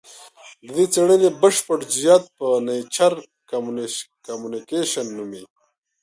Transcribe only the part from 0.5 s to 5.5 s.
د دې څېړنې بشپړ جزیات په نېچر کمونیکشن نومې